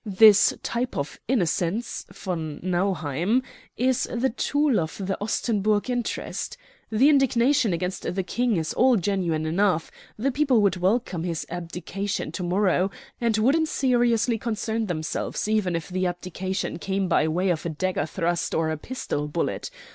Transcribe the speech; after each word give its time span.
This 0.03 0.51
type 0.63 0.97
of 0.97 1.19
innocence, 1.27 2.07
von 2.11 2.59
Nauheim, 2.63 3.43
is 3.77 4.09
the 4.11 4.31
tool 4.31 4.79
of 4.79 4.97
the 4.97 5.15
Ostenburg 5.21 5.91
interest. 5.91 6.57
The 6.91 7.07
indignation 7.07 7.71
against 7.71 8.11
the 8.15 8.23
King 8.23 8.57
is 8.57 8.73
all 8.73 8.97
genuine 8.97 9.45
enough; 9.45 9.91
the 10.17 10.31
people 10.31 10.59
would 10.63 10.77
welcome 10.77 11.23
his 11.23 11.45
abdication 11.51 12.31
to 12.31 12.41
morrow, 12.41 12.89
and 13.21 13.37
wouldn't 13.37 13.67
seriously 13.69 14.39
concern 14.39 14.87
themselves 14.87 15.47
even 15.47 15.75
if 15.75 15.89
the 15.89 16.07
abdication 16.07 16.79
came 16.79 17.07
by 17.07 17.27
way 17.27 17.51
of 17.51 17.63
a 17.63 17.69
dagger 17.69 18.07
thrust 18.07 18.55
or 18.55 18.71
a 18.71 18.77
pistol 18.77 19.27
bullet. 19.27 19.69